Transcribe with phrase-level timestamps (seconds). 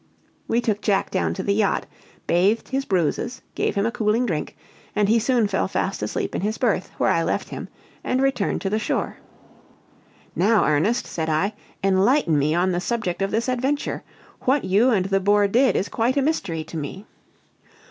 [0.47, 1.85] We took Jack down to the yacht,
[2.25, 4.57] bathed his bruises, gave him a cooling drink,
[4.95, 7.69] and he soon fell fast asleep in his berth, where I left him
[8.03, 9.17] and returned to the shore.
[10.35, 11.53] "Now, Ernest," said I,
[11.83, 14.01] "enlighten me on the subject of this adventure!
[14.39, 17.05] What you and the boar did, is quite a mystery to me."